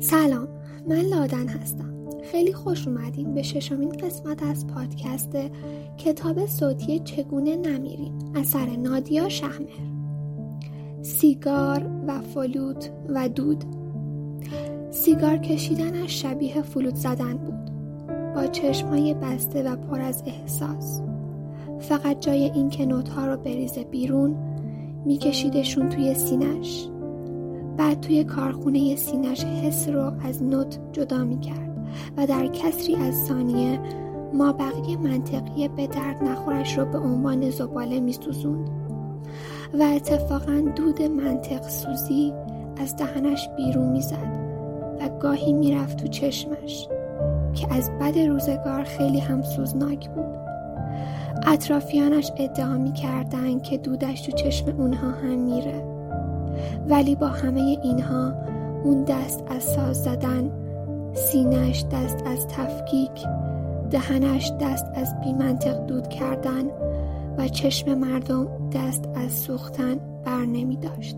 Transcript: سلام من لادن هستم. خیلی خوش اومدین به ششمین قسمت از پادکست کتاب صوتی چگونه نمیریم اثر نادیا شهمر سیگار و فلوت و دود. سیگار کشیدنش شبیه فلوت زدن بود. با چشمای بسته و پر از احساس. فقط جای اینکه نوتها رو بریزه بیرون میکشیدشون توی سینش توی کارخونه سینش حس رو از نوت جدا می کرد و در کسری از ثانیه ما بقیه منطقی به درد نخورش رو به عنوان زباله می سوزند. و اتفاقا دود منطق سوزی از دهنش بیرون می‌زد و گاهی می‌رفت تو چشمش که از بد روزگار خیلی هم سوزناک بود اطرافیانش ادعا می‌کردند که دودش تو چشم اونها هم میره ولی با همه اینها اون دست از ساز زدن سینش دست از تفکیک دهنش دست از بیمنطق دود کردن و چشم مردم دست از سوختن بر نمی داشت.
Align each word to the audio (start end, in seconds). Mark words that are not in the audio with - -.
سلام 0.00 0.48
من 0.88 1.00
لادن 1.00 1.48
هستم. 1.48 1.94
خیلی 2.32 2.52
خوش 2.52 2.88
اومدین 2.88 3.34
به 3.34 3.42
ششمین 3.42 3.92
قسمت 3.92 4.42
از 4.42 4.66
پادکست 4.66 5.36
کتاب 5.98 6.46
صوتی 6.46 6.98
چگونه 6.98 7.56
نمیریم 7.56 8.18
اثر 8.34 8.66
نادیا 8.76 9.28
شهمر 9.28 9.90
سیگار 11.02 11.90
و 12.06 12.20
فلوت 12.20 12.90
و 13.08 13.28
دود. 13.28 13.64
سیگار 14.90 15.36
کشیدنش 15.36 16.22
شبیه 16.22 16.62
فلوت 16.62 16.94
زدن 16.94 17.34
بود. 17.34 17.70
با 18.34 18.46
چشمای 18.46 19.14
بسته 19.14 19.62
و 19.62 19.76
پر 19.76 20.00
از 20.00 20.22
احساس. 20.26 21.02
فقط 21.78 22.20
جای 22.20 22.42
اینکه 22.44 22.86
نوتها 22.86 23.26
رو 23.26 23.36
بریزه 23.36 23.84
بیرون 23.84 24.36
میکشیدشون 25.04 25.88
توی 25.88 26.14
سینش 26.14 26.88
توی 28.02 28.24
کارخونه 28.24 28.96
سینش 28.96 29.44
حس 29.44 29.88
رو 29.88 30.12
از 30.24 30.42
نوت 30.42 30.78
جدا 30.92 31.24
می 31.24 31.40
کرد 31.40 31.88
و 32.16 32.26
در 32.26 32.46
کسری 32.46 32.96
از 32.96 33.14
ثانیه 33.14 33.80
ما 34.34 34.52
بقیه 34.52 34.96
منطقی 34.96 35.68
به 35.68 35.86
درد 35.86 36.24
نخورش 36.24 36.78
رو 36.78 36.84
به 36.84 36.98
عنوان 36.98 37.50
زباله 37.50 38.00
می 38.00 38.12
سوزند. 38.12 38.70
و 39.74 39.82
اتفاقا 39.82 40.72
دود 40.76 41.02
منطق 41.02 41.68
سوزی 41.68 42.32
از 42.76 42.96
دهنش 42.96 43.48
بیرون 43.56 43.92
می‌زد 43.92 44.38
و 45.00 45.08
گاهی 45.08 45.52
می‌رفت 45.52 45.96
تو 45.96 46.08
چشمش 46.08 46.88
که 47.54 47.74
از 47.74 47.90
بد 47.90 48.18
روزگار 48.18 48.84
خیلی 48.84 49.18
هم 49.18 49.42
سوزناک 49.42 50.10
بود 50.10 50.40
اطرافیانش 51.46 52.32
ادعا 52.36 52.78
می‌کردند 52.78 53.62
که 53.62 53.78
دودش 53.78 54.22
تو 54.22 54.32
چشم 54.32 54.80
اونها 54.80 55.10
هم 55.10 55.38
میره 55.38 55.99
ولی 56.88 57.14
با 57.14 57.26
همه 57.26 57.60
اینها 57.60 58.32
اون 58.84 59.04
دست 59.04 59.44
از 59.48 59.62
ساز 59.62 60.02
زدن 60.02 60.50
سینش 61.14 61.84
دست 61.84 62.26
از 62.26 62.46
تفکیک 62.46 63.26
دهنش 63.90 64.52
دست 64.60 64.86
از 64.94 65.20
بیمنطق 65.20 65.86
دود 65.86 66.08
کردن 66.08 66.64
و 67.38 67.48
چشم 67.48 67.94
مردم 67.94 68.48
دست 68.70 69.04
از 69.14 69.32
سوختن 69.32 69.96
بر 70.24 70.44
نمی 70.44 70.76
داشت. 70.76 71.16